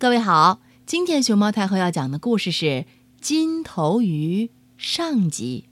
[0.00, 2.66] 各位好，今天熊猫太后要讲的故事是
[3.20, 5.64] 《金头鱼》上集。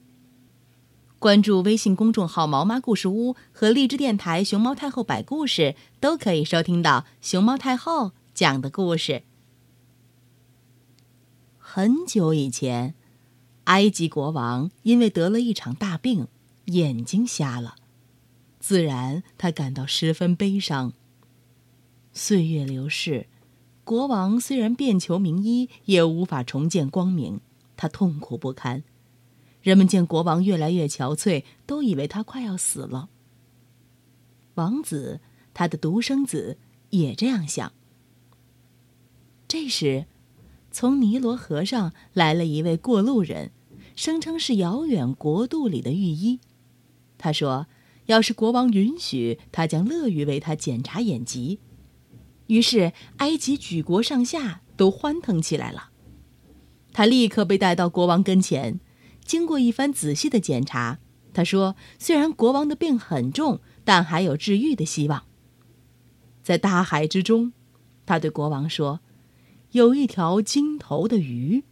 [1.21, 9.23] 关注微信公众号“毛妈故事屋”和荔枝电台“熊猫太后摆故事”，都可以收听到熊猫太后讲的故事。
[11.56, 12.97] 很久以前，
[13.65, 16.27] 埃及国王因为得了一场大病，
[16.65, 17.77] 眼睛瞎了，
[18.59, 20.95] 自然他感到十分悲伤。
[22.12, 23.29] 岁月流逝。
[23.87, 27.38] 国王虽然遍求名医，也无法重见光明，
[27.77, 28.82] 他痛苦不堪。
[29.62, 33.08] 人们见国王越来越憔悴，都以为他快要死了。
[34.56, 35.20] 王子，
[35.54, 36.58] 他的独生子，
[36.91, 37.72] 也这样想。
[39.46, 40.06] 这时，
[40.72, 43.52] 从尼罗河上来了一位过路人，
[43.94, 46.41] 声称是遥远国度里的御医。
[47.18, 47.68] 他说
[48.06, 51.60] ：“要是国王允许，他将乐于为他检查眼疾。”
[52.46, 55.91] 于是，埃及举国上下都欢腾起来了。
[56.92, 58.80] 他立刻被带到国王跟前，
[59.25, 60.98] 经过一番仔细的检查，
[61.34, 65.24] 他说：“虽然国王的病很重，但还有治愈的希望。”
[66.42, 67.52] 在大海之中，
[68.06, 69.00] 他对国王说
[69.72, 71.64] ：“有一条金头的鱼，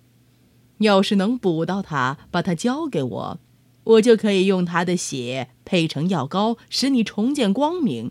[0.78, 3.38] 要是能捕到它，把它交给我，
[3.84, 8.10] 我就可以用它的血配成药膏，使你重见光明。”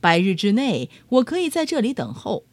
[0.00, 2.44] 百日之内，我可以在这里等候，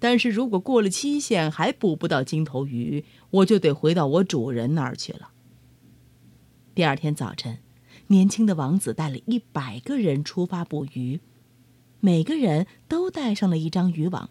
[0.00, 5.30] 但是如果过了期限还捕不到金头鱼，我就得回到我主人那儿去了。
[6.74, 7.58] 第二天早晨，
[8.08, 11.20] 年轻的王子带了一百个人出发捕鱼，
[12.00, 14.30] 每个人都带上了一张渔网，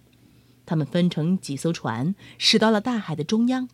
[0.66, 3.69] 他们分成几艘船，驶到了大海的中央。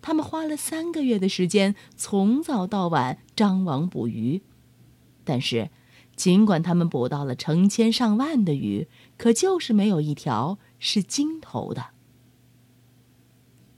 [0.00, 4.40] 他们花了三个月的时间，从早到晚张网捕鱼，
[5.22, 5.68] 但是。
[6.20, 11.92] 尽管他们捕到了成千上万的鱼，可就是没有一条是金头的。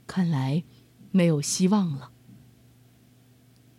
[0.05, 0.65] 看来
[1.11, 2.11] 没有希望了。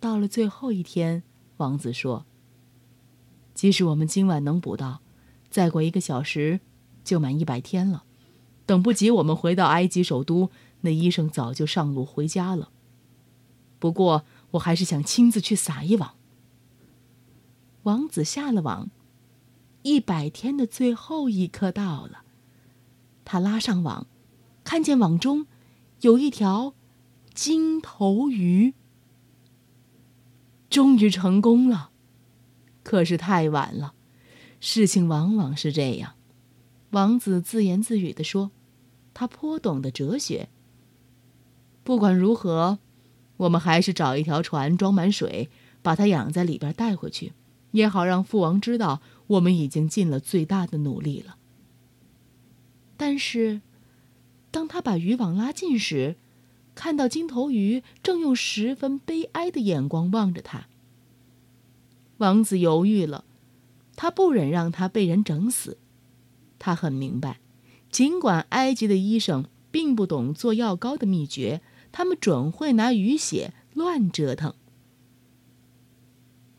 [0.00, 1.22] 到了最后一天，
[1.58, 2.24] 王子说
[3.52, 5.02] ：“即使我们今晚能捕到，
[5.50, 6.60] 再过一个小时
[7.05, 8.05] 就满一百天了，
[8.64, 10.50] 等不及我们回到埃及首都，
[10.80, 12.70] 那医生早就上路回家了。
[13.78, 16.14] 不过，我还是想亲自去撒一网。”
[17.84, 18.90] 王子下了网，
[19.83, 22.24] 一百天的最后一刻到了。
[23.27, 24.06] 他拉上网，
[24.64, 25.46] 看见网中
[26.00, 26.74] 有一条
[27.34, 28.72] 金头鱼。
[30.70, 31.90] 终于成功了，
[32.83, 33.95] 可是太晚了。
[34.61, 36.14] 事情往往是这样，
[36.90, 38.51] 王子自言自语地说
[39.12, 40.48] ：“他颇懂得哲学。
[41.83, 42.78] 不管如何，
[43.36, 45.51] 我们还是找一条船装满水，
[45.83, 47.34] 把它养在里边带回去。”
[47.74, 51.36] 也好让父王知道，我们已经尽了最大的努力了。
[52.96, 53.61] 但是，
[54.52, 56.14] 当他把渔网拉近时，
[56.77, 60.68] 看到金头鱼正用十分悲哀的眼光望着他。
[62.18, 63.24] 王子犹豫了，
[63.96, 65.77] 他不忍让他被人整死。
[66.61, 67.40] 他很明白，
[67.90, 74.55] 尽管埃及的医生并不懂做药膏的秘诀，他们准会拿鱼血乱折腾。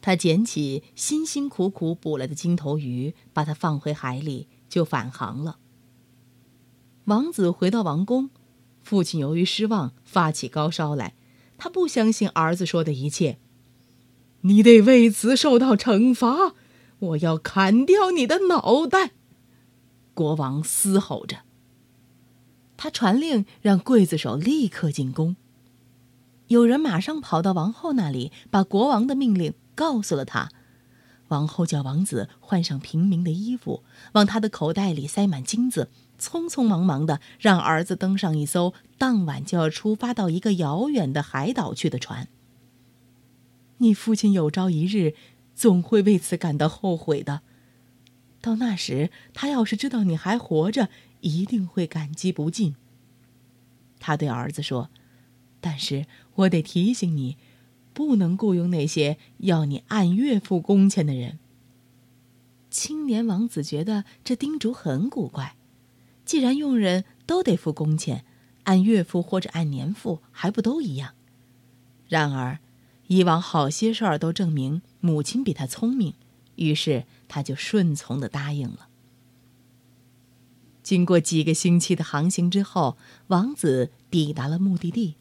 [0.05, 5.57] 他捡起辛辛苦苦捕来的金头鱼，把它放回海里，就返航了。
[7.05, 8.29] 王子回到王宫，
[8.83, 11.15] 父亲由于失望发起高烧来，
[11.57, 13.39] 他不相信儿子说的一切。
[14.41, 16.53] 你得为此受到惩罚，
[16.99, 19.13] 我要砍掉你的脑袋！
[20.13, 21.37] 国王嘶吼着。
[22.77, 25.35] 他传令让刽子手立刻进宫。
[26.47, 29.53] 有人马上跑到王后那里，把国王的命令。
[29.75, 30.49] 告诉了他，
[31.27, 33.83] 王后叫王子换上平民的衣服，
[34.13, 42.29] 往他的口袋里塞满金子，匆匆忙忙的让儿子登上一艘当晚就要出发到一个遥远的海岛去的船。
[43.79, 45.13] 你父亲有朝一日
[45.53, 47.41] 总会为此感到后悔的，
[48.39, 50.87] 到那时他要是知道你还活着，
[51.19, 52.77] 一定会感激不尽。
[53.99, 54.89] 他对儿子说
[55.65, 57.37] ：“但是我得提醒你。”
[57.95, 61.39] 不能雇佣那些要你按月付工钱的人。
[62.69, 65.55] 青年王子觉得这叮嘱很古怪，
[66.25, 68.25] 既然佣人都得付工钱，
[68.65, 71.13] 按月付或者按年付还不都一样？
[72.09, 72.59] 然而，
[73.07, 76.15] 以往好些事儿都证明母亲比他聪明，
[76.57, 78.89] 于是他就顺从的答应了。
[80.83, 82.97] 经过几个星期的航行之后，
[83.27, 85.15] 王子抵达了目的地。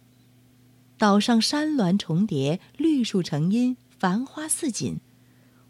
[0.96, 5.00] 岛上山峦重叠，绿树成荫，繁花似锦。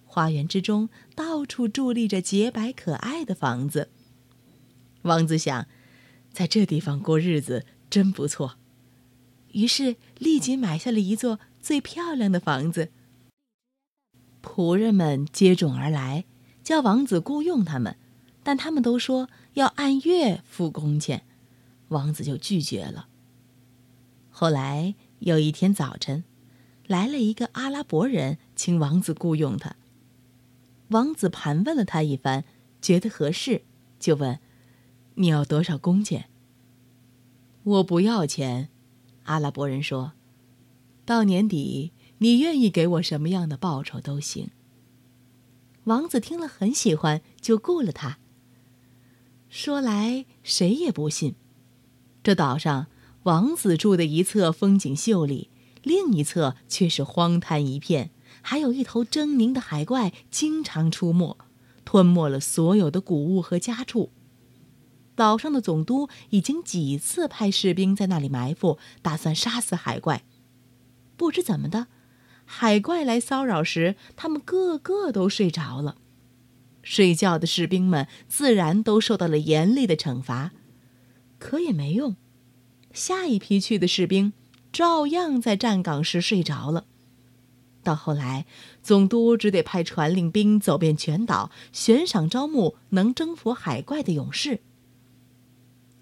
[0.04, 3.88] 花园之中，到处伫立着洁白可爱的房子。
[5.02, 5.66] 王子想，
[6.32, 8.56] 在这地方过日子真不错。
[9.52, 12.90] 于是立即买下了一座最漂亮的房子。
[14.42, 16.24] 仆人们接踵而来，
[16.62, 17.96] 叫王子雇佣他们，
[18.42, 21.24] 但他们都说要按月付工钱，
[21.88, 23.08] 王子就拒绝了。
[24.30, 24.94] 后来
[25.24, 26.22] 有一天早晨，
[26.86, 29.74] 来了一个阿拉伯人，请王子雇佣他。
[30.88, 32.44] 王子盘问了他一番，
[32.82, 33.62] 觉得合适，
[33.98, 34.38] 就问
[35.16, 36.28] ：“你要多少工钱
[37.64, 38.68] ？”“我不要钱。”
[39.24, 40.12] 阿拉伯人说
[41.06, 44.50] ：“到年底，你愿意给我什么样的报酬都行。”
[45.84, 48.18] 王子听了很喜欢，就雇了他。
[49.48, 51.34] 说来谁也不信，
[52.22, 52.88] 这岛上
[53.24, 55.48] 王子住的一侧风景秀丽，
[55.82, 58.10] 另一侧却是荒滩一片，
[58.42, 61.38] 还有一头狰狞的海怪经常出没，
[61.86, 64.12] 吞没了所有的谷物和家畜。
[65.14, 70.24] 岛上的总督已经几次派士兵在那里埋伏，打算杀死海怪。
[71.16, 71.86] 不知怎么的，
[72.44, 75.96] 海怪来骚扰时，他们个个都睡着了。
[76.82, 80.52] 睡觉的士兵们自然都受到了严厉的惩罚，
[81.38, 82.16] 可也没用。
[82.94, 84.32] 下一批去的士兵
[84.72, 86.86] 照样在站岗时睡着了。
[87.82, 88.46] 到后来，
[88.82, 94.60] 总督只得派传令兵走遍全岛，悬赏招募能征服海怪的勇士。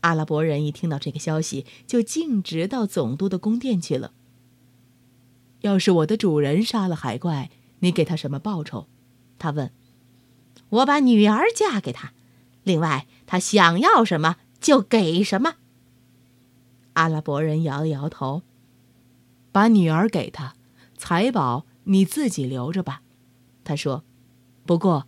[0.02, 4.12] 阿拉伯人一听到这个消息，就径直到总督的宫殿去了。
[5.62, 7.50] 要是我的主人杀了海怪，
[7.80, 8.86] 你给他什么报酬？
[9.38, 9.72] 他问。
[10.68, 12.12] 我把女儿嫁给他，
[12.62, 15.56] 另外他想要什么就给什么。
[16.94, 18.42] 阿拉伯人摇了摇头，
[19.50, 20.54] 把女儿给他，
[20.96, 23.02] 财宝你自己留着吧。
[23.64, 24.04] 他说
[24.66, 25.06] ：“不过，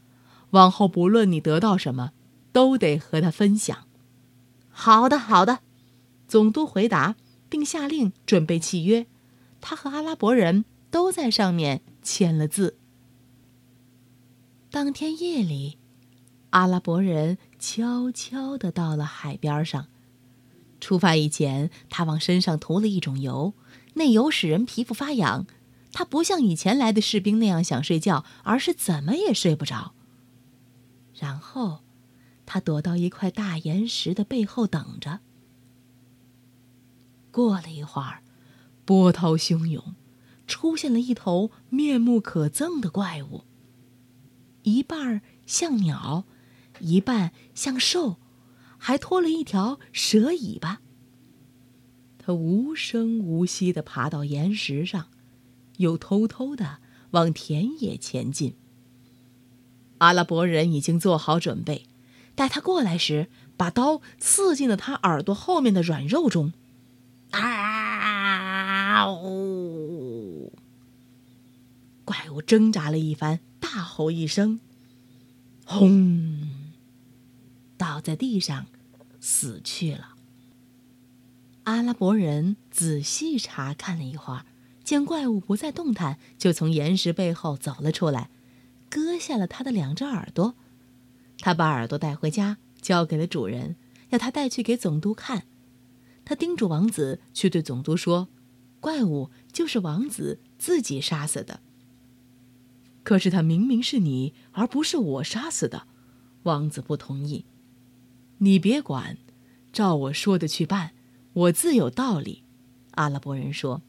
[0.50, 2.12] 往后不论你得到什么，
[2.52, 3.86] 都得和他分享。”
[4.70, 5.60] 好的，好的，
[6.26, 7.16] 总督回答，
[7.48, 9.06] 并下令准备契约。
[9.60, 12.76] 他和阿拉伯人都在上面签了字。
[14.70, 15.78] 当天夜里，
[16.50, 19.86] 阿拉伯人悄悄地到了海边上。
[20.84, 23.54] 出发以前，他往身上涂了一种油，
[23.94, 25.46] 那油使人皮肤发痒。
[25.92, 29.94] 他不像以前来的士兵那样想睡觉，而是怎么也睡不着。
[31.18, 31.80] 然后。
[32.46, 35.20] 他躲到一块大岩石的背后等着。
[37.30, 38.22] 过了一会儿，
[38.84, 39.94] 波涛汹涌，
[40.46, 43.44] 出现了一头面目可憎的怪物。
[44.64, 46.24] 一半像鸟，
[46.80, 48.16] 一半像兽，
[48.86, 50.82] 还拖了一条蛇尾巴。
[52.18, 55.06] 它无声无息地爬到岩石上，
[55.78, 56.80] 又偷偷地
[57.12, 58.54] 往田野前进。
[59.98, 61.86] 阿拉伯人已经做好准备。
[62.34, 66.52] 待他过来时，把刀刺进了他耳朵后面的软肉中。
[67.30, 69.10] 啊！
[69.10, 70.52] 呜！
[72.04, 74.60] 怪物挣扎了一番，大吼一声，
[75.64, 76.50] 轰！
[77.78, 78.66] 倒在地上，
[79.26, 80.16] 死去了。
[81.62, 84.44] 阿拉伯人仔细查看了一会儿，
[84.84, 88.28] 见怪物不再动弹，就从岩石背后走了出来，
[88.90, 90.54] 割下了他的两只耳朵。
[91.38, 93.76] 他把耳朵带回家，交给了主人，
[94.10, 95.44] 要他带去给总督看。
[96.26, 98.28] 他叮嘱王子去对总督说
[98.78, 101.60] ：“怪物就是王子自己杀死的。”
[103.02, 105.86] 可是他明明是你，而不是我杀死的。
[106.42, 107.46] 王子不同意。
[108.38, 109.16] 你别管，
[109.72, 110.92] 照我说的去办，
[111.32, 112.42] 我自有道理。
[112.92, 113.82] 阿拉伯人说。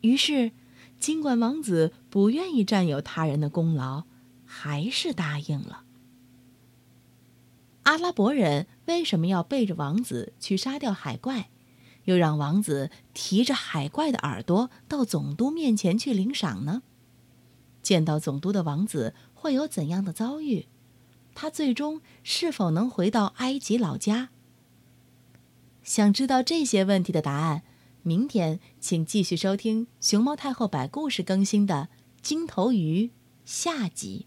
[0.00, 0.50] 于是，
[0.98, 4.04] 尽管王子不愿意占有他人的功劳，
[4.44, 5.84] 还是答应了。
[7.84, 11.50] 阿拉伯人为什么要背着王子去杀掉海怪，
[12.04, 16.82] 又让王子提着海怪的耳朵到总督面前去领赏呢？
[17.82, 20.66] 见到总督的王子会有怎样的遭遇？
[21.34, 24.30] 他最终是否能回到埃及老家？
[25.82, 27.62] 想知道这些问题的答案，
[28.02, 31.88] 明天请继续收听熊猫太后摆故事更新的
[32.22, 33.06] 《金头鱼》
[33.44, 34.26] 下集。